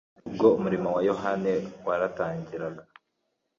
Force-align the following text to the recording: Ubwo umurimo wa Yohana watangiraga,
Ubwo 0.27 0.47
umurimo 0.57 0.87
wa 0.95 1.01
Yohana 1.09 1.51
watangiraga, 1.87 2.83